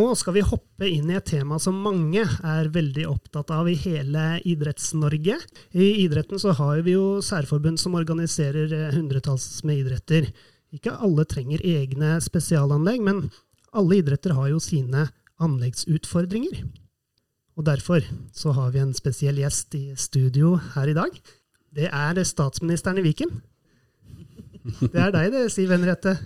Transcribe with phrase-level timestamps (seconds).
[0.00, 3.74] Nå skal vi hoppe inn i et tema som mange er veldig opptatt av i
[3.76, 5.34] hele Idretts-Norge.
[5.76, 10.30] I idretten så har vi jo særforbund som organiserer eh, hundretalls med idretter.
[10.72, 13.26] Ikke alle trenger egne spesialanlegg, men
[13.76, 15.04] alle idretter har jo sine
[15.42, 16.62] anleggsutfordringer.
[17.60, 21.20] Og derfor så har vi en spesiell gjest i studio her i dag.
[21.76, 23.36] Det er statsministeren i Viken.
[24.80, 26.16] Det er deg det, Siv Henriette.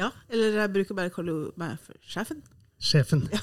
[0.00, 2.40] Ja, eller jeg bruker bare å kalle meg for sjefen
[2.82, 3.40] sjefen, ja.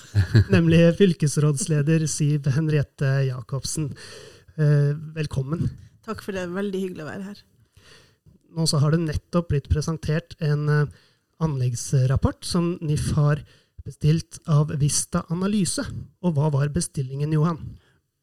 [0.53, 3.93] nemlig fylkesrådsleder Siv Henriette Jacobsen.
[4.59, 5.69] Eh, velkommen.
[6.05, 6.49] Takk for det.
[6.51, 7.43] Veldig hyggelig å være her.
[8.57, 10.97] Nå så har det nettopp blitt presentert en eh,
[11.43, 13.43] anleggsrapport som NIF har
[13.85, 15.85] bestilt av Vista Analyse.
[16.25, 17.61] Og hva var bestillingen, Johan?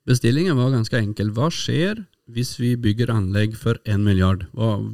[0.07, 1.33] Bestillingen var ganske enkel.
[1.35, 4.45] Hva skjer hvis vi bygger anlegg for 1 milliard?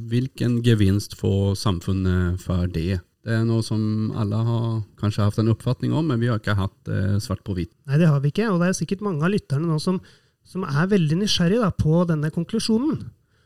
[0.09, 3.01] Hvilken gevinst får samfunnet for det?
[3.23, 4.63] Det er noe som alle har
[4.99, 7.71] kanskje hatt en oppfatning om, men vi har ikke hatt det eh, svart på hvitt.
[7.87, 10.01] Nei, det har vi ikke, og det er sikkert mange av lytterne nå som,
[10.43, 12.97] som er veldig nysgjerrige på denne konklusjonen.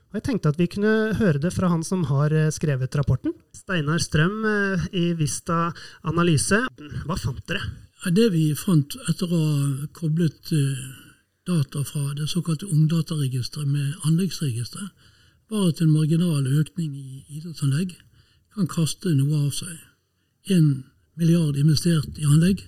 [0.07, 3.35] Og Jeg tenkte at vi kunne høre det fra han som har eh, skrevet rapporten.
[3.53, 5.67] Steinar Strøm eh, i Vista
[6.09, 6.63] Analyse.
[7.05, 7.61] Hva fant dere?
[8.01, 10.53] Ja, det vi fant etter å ha koblet
[11.47, 14.89] data fra det såkalte ungdataregisteret med anleggsregisteret,
[15.47, 17.93] var at en marginal økning i idrettsanlegg
[18.57, 19.75] kan kaste noe av seg.
[20.49, 20.83] Én
[21.17, 22.63] milliard investert i anlegg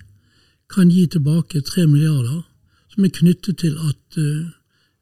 [0.70, 2.44] kan gi tilbake tre milliarder,
[2.92, 4.50] som er knyttet til at uh,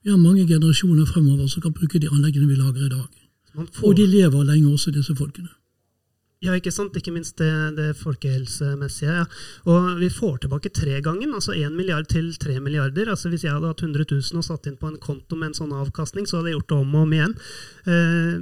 [0.04, 3.08] vi har mange generasjoner fremover som kan bruke de anleggene vi lager i dag.
[3.82, 5.50] Og de lever lenge også, disse folkene.
[6.38, 6.94] Ja, ikke sant.
[6.94, 9.14] Ikke minst det, det folkehelsemessige.
[9.16, 9.24] Ja.
[9.66, 13.10] Og vi får tilbake tregangen, altså én milliard til tre milliarder.
[13.10, 15.58] Altså Hvis jeg hadde hatt 100 000 og satt inn på en konto med en
[15.58, 17.34] sånn avkastning, så hadde jeg gjort det om og om igjen.
[17.90, 18.36] Eh,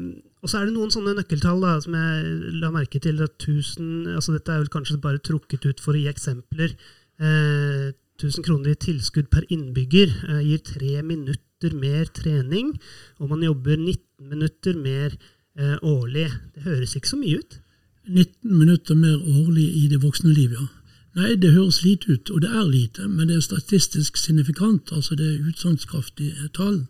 [0.47, 3.19] og så er det noen sånne nøkkeltall da, som jeg la merke til.
[3.25, 6.77] at 1000, altså Dette er vel kanskje bare trukket ut for å gi eksempler.
[7.19, 7.91] Eh,
[8.23, 12.77] 1000 kroner i tilskudd per innbygger eh, gir tre minutter mer trening,
[13.19, 15.19] og man jobber 19 minutter mer
[15.59, 16.31] eh, årlig.
[16.55, 17.61] Det høres ikke så mye ut?
[18.07, 20.71] 19 minutter mer årlig i det voksne livet, ja.
[21.17, 24.93] Nei, det høres lite ut, og det er lite, men det er statistisk signifikant.
[24.93, 26.85] altså Det er utsagnskraftige tall.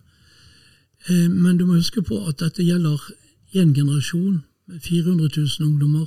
[1.09, 3.01] Eh, men du må huske på at dette gjelder
[3.57, 6.07] én generasjon med 400 000 ungdommer.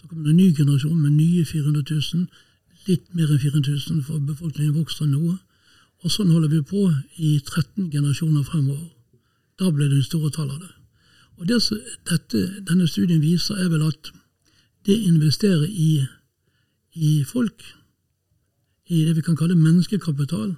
[0.00, 1.82] Så kommer det en ny generasjon med nye 400
[2.14, 2.26] 000.
[2.86, 5.36] Litt mer enn 400 000, for befolkningen vokser noe.
[6.00, 8.88] Og sånn holder vi på i 13 generasjoner fremover.
[9.60, 10.72] Da ble det store tall av det.
[11.40, 11.60] Og det
[12.08, 14.12] dette, denne studien viser, er vel at
[14.88, 16.06] det investerer i,
[16.94, 17.62] i folk,
[18.88, 20.56] i det vi kan kalle menneskekapital,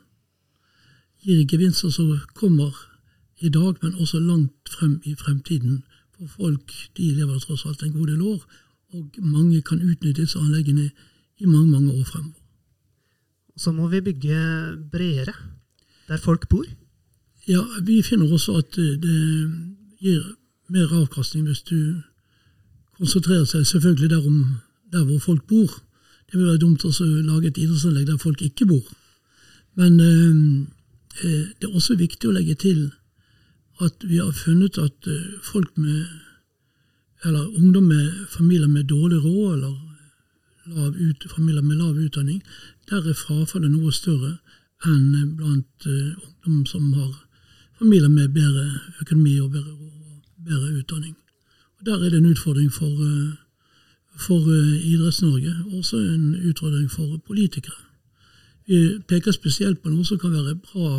[1.22, 2.75] gir gevinster som kommer
[3.38, 5.82] i dag, men også langt frem i fremtiden.
[6.22, 8.44] For folk de lever tross alt en god del år,
[8.94, 10.91] og mange kan utnytte disse anleggene
[11.38, 12.38] i mange mange år fremover.
[13.56, 14.37] Så må vi bygge
[14.93, 15.34] bredere,
[16.09, 16.65] der folk bor?
[17.49, 19.19] Ja, vi finner også at det
[19.99, 20.22] gir
[20.69, 22.03] mer avkastning hvis du
[22.99, 24.38] konsentrerer seg selvfølgelig derom
[24.93, 25.82] der hvor folk bor.
[26.31, 28.87] Det vil være dumt å lage et idrettsanlegg der folk ikke bor.
[29.75, 30.38] Men eh,
[31.25, 32.93] eh, det er også viktig å legge til
[33.84, 36.06] at vi har funnet at eh, folk med
[37.25, 39.75] eller ungdom med familier med dårlig råd, eller
[40.66, 42.43] lav ut, familier med lav utdanning,
[42.91, 44.37] der er frafallet noe større
[44.87, 47.12] enn blant uh, ungdom som har
[47.78, 48.65] familier med bedre
[49.00, 51.14] økonomi og bedre og bedre utdanning.
[51.87, 53.34] Der er det en utfordring for, uh,
[54.16, 57.78] for uh, Idretts-Norge, og også en utfordring for politikere.
[58.66, 60.91] Vi peker spesielt på noe som kan være bra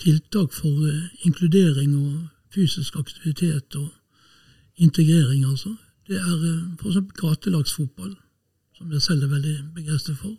[0.00, 3.88] tiltak for eh, inkludering og fysisk aktivitet og
[4.76, 5.44] integrering.
[5.44, 5.74] altså.
[6.08, 6.38] Det er
[6.80, 6.96] f.eks.
[7.14, 8.14] gatelagsfotball,
[8.76, 10.34] som jeg selv er veldig begeistret for.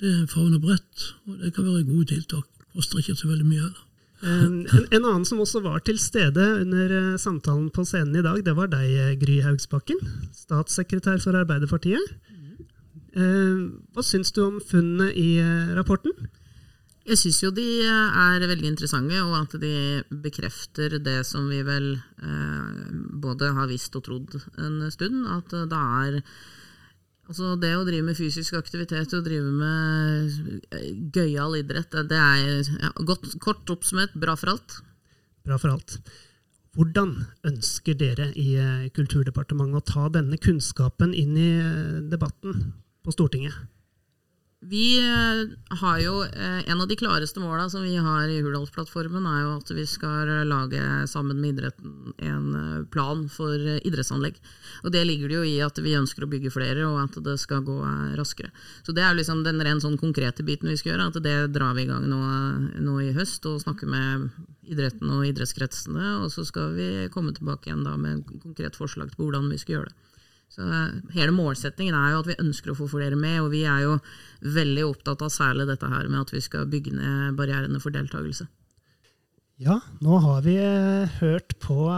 [0.00, 2.46] Det favner bredt, og det kan være gode tiltak.
[2.74, 3.84] Koster ikke så veldig mye heller.
[4.18, 8.40] En, en, annen som også var til stede under eh, samtalen på scenen i dag,
[8.42, 10.00] det var deg, eh, Gry Haugsbakken.
[10.34, 12.16] Statssekretær for Arbeiderpartiet.
[13.14, 13.60] Eh,
[13.94, 15.38] hva syns du om funnene i
[15.78, 16.14] rapporten?
[17.08, 21.94] Jeg syns jo de er veldig interessante, og at de bekrefter det som vi vel
[23.22, 26.18] både har visst og trodd en stund, at det er
[27.28, 32.62] Altså Det å drive med fysisk aktivitet og drive med eh, gøyal idrett, det er
[32.64, 34.78] ja, godt, kort oppsummert bra for alt.
[35.44, 35.98] Bra for alt.
[36.78, 37.12] Hvordan
[37.50, 42.70] ønsker dere i eh, Kulturdepartementet å ta denne kunnskapen inn i eh, debatten
[43.04, 43.60] på Stortinget?
[44.60, 49.26] Vi eh, har jo eh, En av de klareste måla som vi har i Hurdalsplattformen,
[49.26, 54.40] er jo at vi skal lage sammen med idretten en eh, plan for idrettsanlegg.
[54.82, 57.36] Og Det ligger det jo i at vi ønsker å bygge flere, og at det
[57.38, 57.78] skal gå
[58.18, 58.50] raskere.
[58.82, 61.06] Så Det er liksom den ren sånn konkrete biten vi skal gjøre.
[61.06, 62.18] at Det drar vi i gang nå,
[62.82, 64.26] nå i høst og snakker med
[64.66, 66.18] idretten og idrettskretsene.
[66.24, 69.62] Og så skal vi komme tilbake igjen da med en konkret forslag til hvordan vi
[69.62, 70.07] skal gjøre det.
[70.48, 70.64] Så
[71.14, 73.98] Hele målsettingen er jo at vi ønsker å få flere med, og vi er jo
[74.42, 78.48] veldig opptatt av særlig dette her med at vi skal bygge ned barrierene for deltakelse.
[79.58, 81.88] Ja, nå har vi eh, hørt på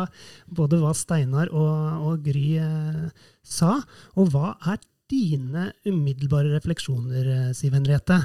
[0.49, 3.75] både hva Steinar og, og Gry eh, sa.
[4.17, 4.81] Og hva er
[5.13, 8.17] dine umiddelbare refleksjoner, eh, Siv Henriette?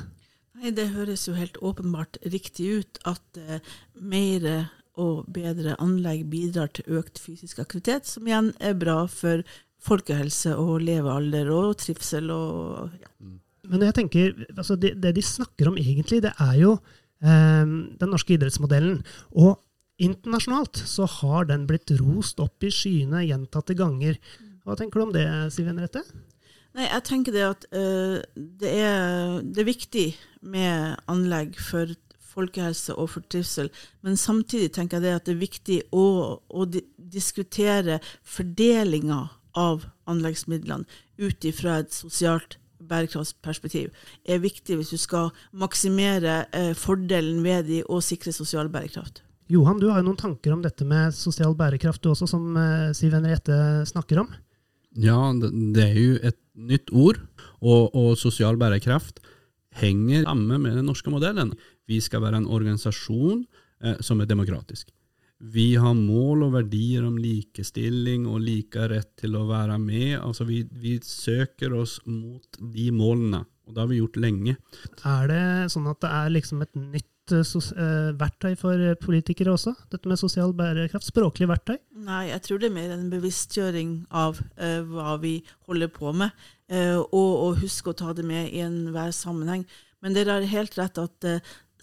[0.55, 3.59] Nei, Det høres jo helt åpenbart riktig ut at eh,
[3.99, 9.43] mer og bedre anlegg bidrar til økt fysisk aktivitet, som igjen er bra for
[9.85, 13.11] folkehelse og levealder og trivsel og ja.
[13.65, 16.75] Men jeg tenker, altså det, det, de snakker om egentlig, det er jo
[17.25, 18.99] eh, den norske idrettsmodellen.
[19.33, 19.55] Og
[20.01, 24.19] internasjonalt så har den blitt rost opp i skyene gjentatte ganger.
[24.65, 26.03] Hva tenker du om det, Siv Henriette?
[26.75, 30.07] Nei, jeg tenker det at uh, det, er, det, er, viktig
[30.43, 31.93] med anlegg for
[32.35, 33.69] folkehelse og for trivsel,
[34.03, 36.05] men samtidig tenker jeg det at det er viktig å,
[36.43, 36.83] å di
[37.15, 39.21] diskutere fordelinga
[39.55, 40.85] av anleggsmidlene
[41.17, 43.93] ut ifra et sosialt bærekraftsperspektiv
[44.27, 49.23] er viktig hvis du skal maksimere eh, fordelen ved de og sikre sosial bærekraft.
[49.51, 52.91] Johan, du har jo noen tanker om dette med sosial bærekraft du også, som eh,
[52.97, 54.33] Siv Henriette snakker om?
[54.95, 57.19] Ja, det er jo et nytt ord,
[57.59, 59.19] og, og sosial bærekraft
[59.75, 61.51] henger sammen med den norske modellen.
[61.87, 63.43] Vi skal være en organisasjon
[63.83, 64.89] eh, som er demokratisk.
[65.43, 70.13] Vi har mål og verdier om likestilling og like rett til å være med.
[70.21, 74.55] Altså vi, vi, søker oss mot de målene, og det har vi gjort lenge.
[75.03, 75.43] Er det
[75.73, 79.75] sånn at det er liksom et nytt uh, verktøy for politikere også?
[79.91, 81.09] Dette med sosial bærekraft?
[81.11, 81.81] Språklig verktøy?
[82.07, 86.31] Nei, jeg tror det er mer en bevisstgjøring av uh, hva vi holder på med,
[86.71, 89.67] uh, og, og huske å ta det med i enhver sammenheng.
[89.99, 91.25] Men dere har helt rett at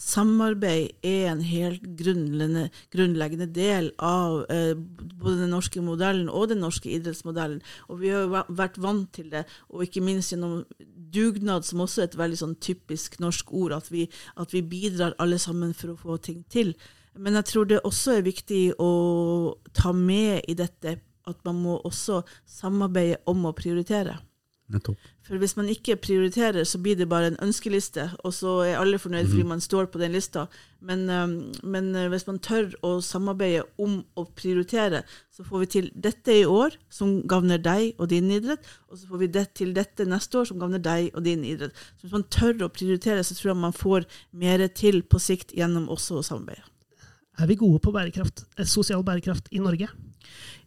[0.02, 6.90] samarbeid er en helt grunnleggende, del av eh, både den norske modellen og den norske
[6.90, 7.60] idrettsmodellen.
[7.88, 10.64] Og vi har jo vært vant til det, og ikke minst gjennom
[11.12, 14.08] dugnad, som også er et veldig sånn typisk norsk ord, at vi,
[14.40, 16.75] at vi bidrar alle sammen for å få ting til.
[17.14, 18.93] Men jeg tror det også er viktig å
[19.76, 20.98] ta med i dette
[21.28, 24.16] at man må også samarbeide om å prioritere.
[24.70, 25.00] Nettopp.
[25.26, 28.99] For hvis man ikke prioriterer, så blir det bare en ønskeliste, og så er alle
[28.99, 29.50] fornøyd fordi mhm.
[29.55, 30.47] man står på den lista.
[30.81, 31.05] Men,
[31.62, 35.03] men, uh, hvis man tør å samarbeide om å prioritere,
[35.35, 39.11] så får vi til dette i år, som gagner deg og din idrett, og så
[39.11, 41.76] får vi det til dette neste år, som gagner deg og din idrett.
[41.99, 45.55] Så hvis man tør å prioritere, så tror jeg man får mer til på sikt
[45.58, 46.67] gjennom også å samarbeide.
[47.41, 49.88] Er vi gode på bærekraft, eh, sosial bærekraft i Norge?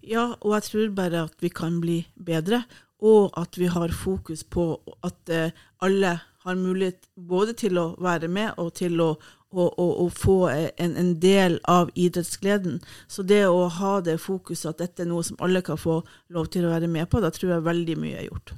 [0.06, 2.64] Ja, og jeg tror bare at vi kan bli bedre
[3.04, 5.52] og at vi har fokus på at eh,
[5.84, 9.10] alle har mulighet både til å være med og til å,
[9.50, 12.80] å, å, å få en, en, del av idrettsgleden.
[13.08, 16.00] Så det å ha det fokuset at dette er noe som alle kan få
[16.36, 18.56] lov til å være med på, da tror jeg veldig mye er gjort.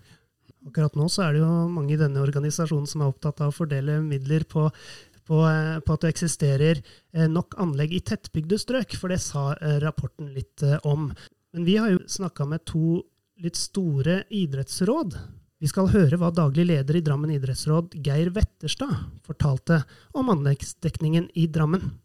[0.68, 3.60] Akkurat nå så er det jo mange i denne organisasjonen som er opptatt av å
[3.62, 4.70] fordele midler på
[5.28, 9.50] på, eh, på, at det eksisterer eh, nok anlegg i tettbygde strøk, for det sa
[9.84, 11.10] rapporten litt om.
[11.52, 13.02] Men vi har jo snakka med to
[13.44, 15.18] litt store idrettsråd.
[15.58, 18.94] Vi skal høre hva daglig leder i Drammen idrettsråd, Geir Wetterstad,
[19.26, 19.82] fortalte
[20.18, 21.96] om anleggsdekningen i Drammen.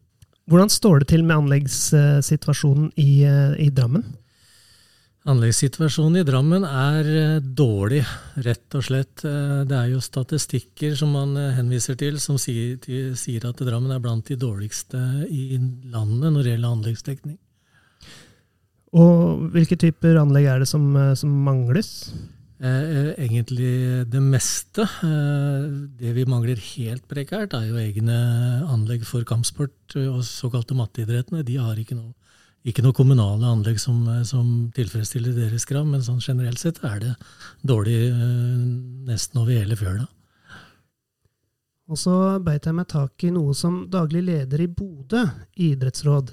[0.49, 4.03] Hvordan står det til med anleggssituasjonen i, eh, i Drammen?
[5.23, 8.01] Anleggssituasjonen i Drammen er eh, dårlig,
[8.43, 9.23] rett og slett.
[9.23, 12.75] Eh, det er jo statistikker som man henviser til, som sier,
[13.47, 14.99] at Drammen er blant de dårligste
[15.29, 15.61] i
[15.93, 17.37] landet når det gjelder anleggsdekning.
[18.93, 22.13] Og hvilke typer anlegg er det som, eh, som mangles?
[22.61, 24.85] Eh, eh, egentlig det meste.
[25.97, 31.43] Det vi mangler helt prekært, er jo egne anlegg for kampsport og såkalte matteidrettene.
[31.43, 32.13] De har ikke noe,
[32.63, 37.15] ikke noe kommunale anlegg som, som, tilfredsstiller deres krav, men sånn generelt sett er det
[37.65, 38.13] dårlig
[39.09, 40.07] nesten over hele fjøla.
[41.89, 45.25] Og så beit jeg meg tak i noe som daglig leder i Bodø
[45.59, 46.31] idrettsråd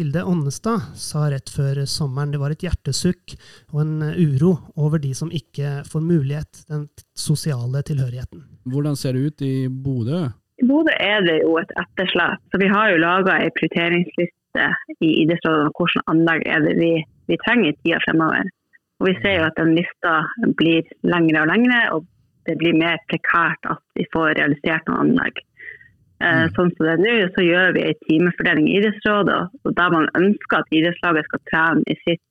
[0.00, 3.34] Hilde Ånnestad sa rett før sommeren det var et hjertesukk
[3.74, 8.46] og en eh, uro over de som ikke får mulighet, den sosiale tilhørigheten.
[8.72, 10.22] Hvordan ser det ut i Bodø?
[10.56, 12.40] I Bodø er det jo et etterslep.
[12.48, 14.70] Så vi har jo laga ei prioriteringsliste
[15.04, 16.90] i idrettsrådet om hvilke anlegg er det vi,
[17.28, 18.48] vi trenger i tida fremover.
[19.04, 20.16] Og vi ser jo at den lista
[20.56, 22.08] blir lengre og lengre, og
[22.48, 25.44] det blir mer prekært at vi får realisert noen anlegg.
[26.20, 26.52] Eh, Mm.
[26.52, 30.08] Sånn som det er nå, så gjør vi en timefordeling i idrettsrådet, og der man
[30.20, 32.24] ønsker at idrettslaget skal trene i sitt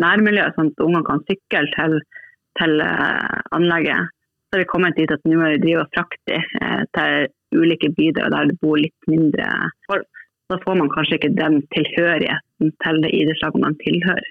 [0.00, 1.94] nærmiljø, sånn at ungene kan sykle til,
[2.60, 4.10] til eh, anlegget.
[4.50, 7.88] Så har vi kommet dit at nå må vi drive og frakte eh, til ulike
[7.96, 9.46] bydeler der det bor litt mindre
[9.88, 10.04] folk.
[10.50, 14.28] Da får man kanskje ikke den tilhørigheten til det idrettslaget man tilhører.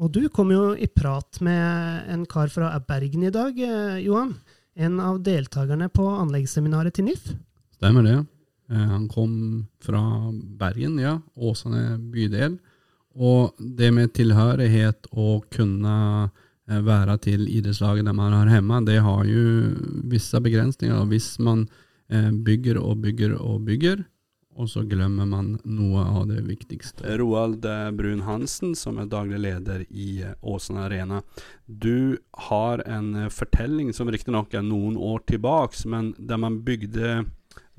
[0.00, 3.54] Og du kom jo i prat med en kar fra Bergen i dag,
[4.00, 4.32] Johan.
[4.74, 7.28] En av deltakerne på anleggsseminaret til NIF.
[7.80, 8.24] Stemmer det.
[8.70, 11.20] Eh, Han kom fra Bergen, ja.
[11.34, 12.58] Åsane bydel.
[13.14, 15.94] Og det med tilhørighet og kunne
[16.68, 19.72] eh, være til idrettslaget der man har hjemme, det har jo
[20.12, 21.08] visse begrensninger.
[21.08, 21.70] Hvis man
[22.12, 24.04] eh, bygger og bygger og bygger,
[24.60, 27.16] og så glemmer man noe av det viktigste.
[27.16, 27.64] Roald
[27.96, 31.22] Brun Hansen, som er daglig leder i Åsane Arena.
[31.64, 32.18] Du
[32.50, 37.22] har en fortelling som riktignok er noen år tilbake, men der man bygde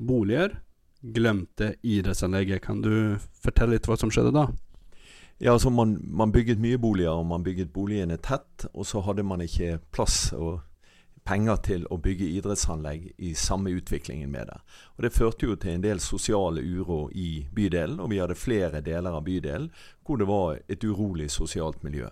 [0.07, 0.57] boliger,
[1.01, 2.63] glemte idrettsanlegget.
[2.65, 4.47] Kan du fortelle litt hva som skjedde da?
[5.41, 8.67] Ja, altså man, man bygget mye boliger, og man bygget boligene tett.
[8.73, 10.59] Og så hadde man ikke plass og
[11.25, 14.57] penger til å bygge idrettsanlegg i samme utviklingen med det.
[14.97, 18.81] Og Det førte jo til en del sosiale uro i bydelen, og vi hadde flere
[18.81, 19.69] deler av bydelen
[20.05, 22.09] hvor det var et urolig sosialt miljø.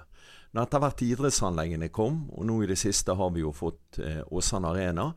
[0.54, 4.22] Når etter hvert idrettsanleggene kom, og nå i det siste har vi jo fått eh,
[4.34, 5.12] Åsane Arena,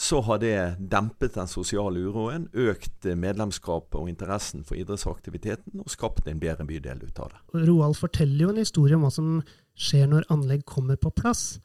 [0.00, 6.28] så har det dempet den sosiale uroen, økt medlemskapet og interessen for idrettsaktiviteten og skapt
[6.30, 7.40] en bedre bydel ut av det.
[7.68, 9.34] Roald forteller jo en historie om hva som
[9.76, 11.58] skjer når anlegg kommer på plass.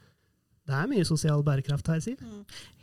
[0.67, 2.27] Det er mye sosial bærekraft her, Siv.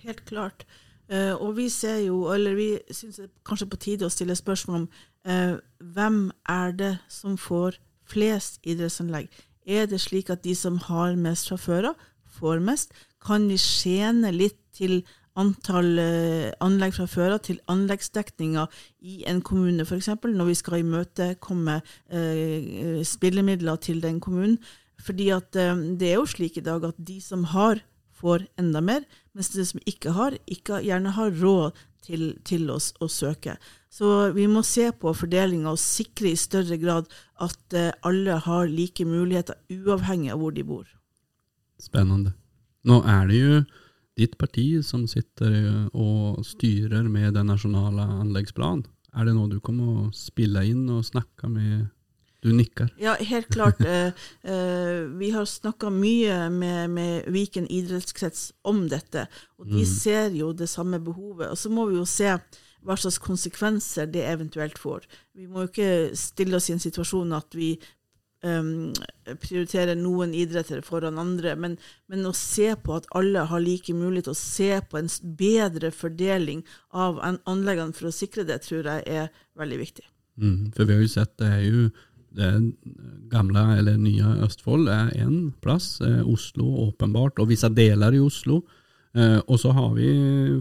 [0.07, 0.65] Helt klart.
[1.13, 4.39] Eh, og vi ser jo, eller vi syns det er kanskje på tide å stille
[4.39, 4.91] spørsmål om
[5.29, 5.57] eh,
[5.93, 7.77] hvem er det som får
[8.09, 9.29] flest idrettsanlegg?
[9.69, 12.07] Er det slik at de som har mest fra før av,
[12.41, 12.97] får mest?
[13.21, 15.03] Kan vi skjene litt til
[15.39, 18.67] antall eh, anlegg fra før av, til anleggsdekninga
[19.09, 21.79] i en kommune f.eks., når vi skal imøtekomme
[22.13, 24.59] eh, spillemidler til den kommunen?
[25.03, 27.81] Fordi at eh, det er jo slik i dag at de som har,
[28.23, 32.93] får enda mer, mens de som ikke har, ikke gjerne har råd til, til oss
[33.03, 33.57] å søke.
[33.93, 37.11] Så vi må se på fordelinga og sikre i større grad
[37.43, 40.87] at eh, alle har like muligheter, uavhengig av hvor de bor.
[41.83, 42.37] Spennende.
[42.87, 43.63] Nå er det jo
[44.19, 48.85] ditt parti som sitter eh, og styrer med den nasjonale anleggsplanen.
[49.17, 51.91] Er det noe du kommer å spille inn og snakke med
[52.43, 52.89] Du nikker.
[52.99, 53.79] Ja, helt klart.
[53.87, 54.11] Eh,
[54.43, 59.29] eh, vi har snakka mye med, med Viken idrettskrets om dette,
[59.61, 59.87] og de Mm.
[59.87, 61.53] ser jo det samme behovet.
[61.53, 62.33] Og så må vi jo se
[62.83, 65.07] hva slags konsekvenser det eventuelt får.
[65.37, 67.79] Vi må jo ikke stille oss i en situasjon at vi
[68.47, 68.93] um,
[69.43, 71.77] prioritere noen idretter foran andre, men,
[72.11, 76.65] men å se på at alle har like mulighet, å se på en bedre fordeling
[76.91, 80.07] av anleggene for å sikre det, tror jeg er veldig viktig.
[80.41, 81.91] Mm, for vi har jo sett det er jo
[82.33, 82.53] det
[83.29, 86.01] gamle eller nye Østfold er én plass.
[86.01, 88.63] Eh, Oslo åpenbart, og visse deler i Oslo.
[89.13, 90.09] Eh, og så har vi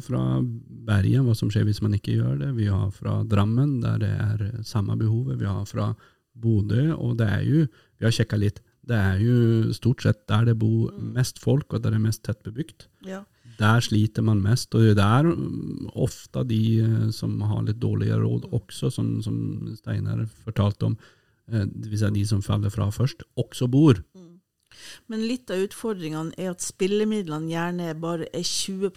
[0.03, 2.49] fra Bergen hva som skjer hvis man ikke gjør det.
[2.57, 5.39] Vi har fra Drammen, der det er samme behovet.
[5.39, 5.93] Vi har fra
[6.41, 7.65] Bodø, og det er jo
[8.01, 8.61] Vi har sjekka litt.
[8.81, 12.23] Det er jo stort sett der det bor mest folk, og der det er mest
[12.25, 12.87] tett bebygd.
[13.05, 13.21] Ja.
[13.59, 18.23] Der sliter man mest, og det er mm, ofte de eh, som har litt dårligere
[18.23, 19.37] råd også, som, som
[19.77, 20.97] Steinar fortalte om,
[21.51, 23.99] hvis det er de som faller fra først, også bor.
[25.11, 28.93] Men litt av utfordringene er at spillemidlene gjerne bare er 20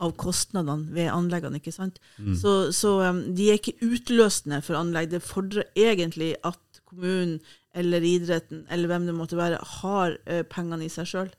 [0.00, 1.60] av kostnadene ved anleggene.
[1.60, 2.00] ikke sant?
[2.38, 5.10] Så, så um, de er ikke utløsende for anlegg.
[5.12, 7.38] Det fordrer egentlig at kommunen
[7.76, 11.30] eller idretten eller hvem det måtte være, har uh, pengene i seg sjøl.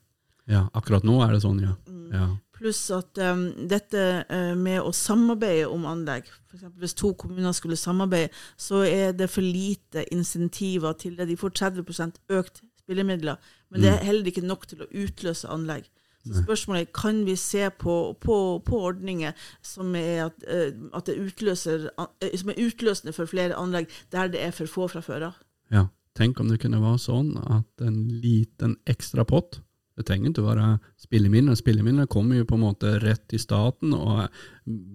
[0.49, 1.75] Ja, akkurat nå er det sånn, ja.
[2.15, 2.27] ja.
[2.57, 6.67] Pluss at um, dette uh, med å samarbeide om anlegg, f.eks.
[6.81, 11.29] hvis to kommuner skulle samarbeide, så er det for lite insentiver til det.
[11.29, 13.39] De får 30 økt spillemidler,
[13.71, 15.87] men det er heller ikke nok til å utløse anlegg.
[16.21, 18.35] Så spørsmålet er kan vi se på, på,
[18.65, 19.33] på ordninger
[19.65, 21.89] som er, at, eh, at utløser,
[22.21, 25.41] eh, som er utløsende for flere anlegg der det er for få fra før av.
[25.71, 25.87] ja.
[26.11, 29.61] Tenk om det kunne være sånn at en liten ekstra pott
[29.99, 30.67] det trenger ikke å være
[31.01, 31.57] spillemidler.
[31.59, 34.23] Spillemidler kommer jo på en måte rett til staten og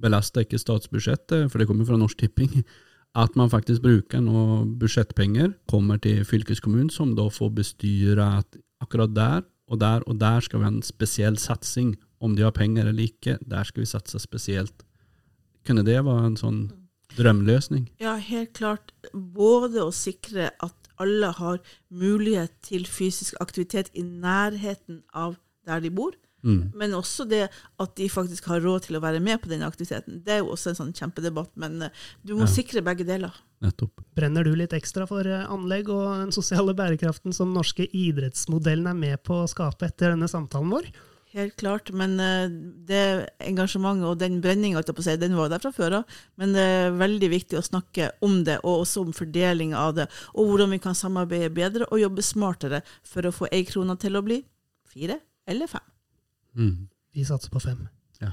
[0.03, 2.63] belaster ikke statsbudsjettet, for det kommer fra Norsk Tipping.
[3.17, 9.15] At man faktisk bruker noe budsjettpenger, kommer til fylkeskommunen, som da får bestyre at akkurat
[9.17, 11.97] der og der og der skal vi ha en spesiell satsing.
[12.21, 14.85] Om de har penger eller ikke, der skal vi satse spesielt.
[15.67, 16.61] Kunne det være en sånn
[17.17, 17.89] drømmeløsning?
[18.01, 18.93] Ja, helt klart.
[19.13, 21.59] Både å sikre at alle har
[21.93, 26.15] mulighet til fysisk aktivitet i nærheten av der de bor,
[26.45, 26.71] Mm.
[26.79, 27.47] Men også det
[27.81, 30.21] at de faktisk har råd til å være med på den aktiviteten.
[30.23, 32.53] Det er jo også en sånn kjempedebatt, men eh, du må Ja.
[32.53, 33.35] sikre begge deler.
[33.65, 34.05] Nettopp.
[34.15, 38.95] Brenner du litt ekstra for eh, anlegg og den sosiale bærekraften som norske idrettsmodellen er
[38.95, 40.91] med på å skape etter denne samtalen vår?
[41.37, 42.47] Helt klart, men eh,
[42.89, 43.01] det
[43.45, 46.15] engasjementet og den brenninga, si, den var der fra før av.
[46.37, 50.07] Men det er veldig viktig å snakke om det, og også om fordeling av det.
[50.37, 54.17] Og hvordan vi kan samarbeide bedre og jobbe smartere for å få ei krone til
[54.17, 54.45] å bli
[54.87, 55.85] fire eller fem.
[56.57, 56.89] Mm.
[57.15, 57.87] Vi satser på fem.
[58.21, 58.33] Ja.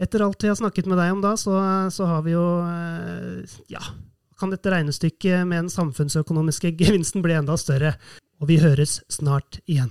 [0.00, 1.54] Etter alt vi har snakket med deg om da, så,
[1.94, 3.82] så har vi jo eh, Ja,
[4.38, 7.96] kan dette regnestykket med den samfunnsøkonomiske gevinsten bli enda større?
[8.38, 9.90] Og vi høres snart igjen.